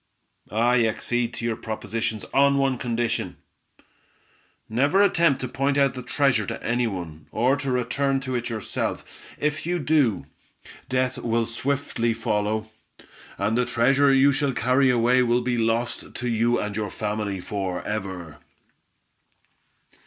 "I 0.49 0.77
accede 0.87 1.35
to 1.35 1.45
your 1.45 1.55
proposition 1.55 2.19
on 2.33 2.57
one 2.57 2.79
condition! 2.79 3.37
Never 4.67 5.03
attempt 5.03 5.41
to 5.41 5.47
point 5.47 5.77
out 5.77 5.93
the 5.93 6.01
treasure 6.01 6.47
to 6.47 6.63
any 6.63 6.87
one, 6.87 7.27
or 7.29 7.55
to 7.57 7.69
return 7.69 8.19
to 8.21 8.33
it 8.33 8.49
yourself. 8.49 9.05
If 9.37 9.63
you 9.67 9.77
do, 9.77 10.25
death 10.89 11.19
will 11.19 11.45
swiftly 11.45 12.15
follow, 12.15 12.71
and 13.37 13.55
the 13.55 13.63
treasure 13.63 14.11
you 14.11 14.31
shall 14.31 14.53
carry 14.53 14.89
away 14.89 15.21
will 15.21 15.41
be 15.41 15.59
lost 15.59 16.15
to 16.15 16.27
you 16.27 16.57
and 16.59 16.75
your 16.75 16.89
family 16.89 17.39
for 17.39 17.83
ever." 17.85 18.39